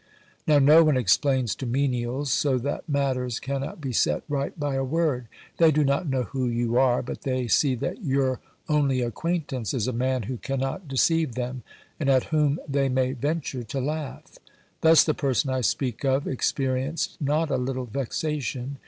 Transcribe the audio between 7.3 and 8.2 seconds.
see that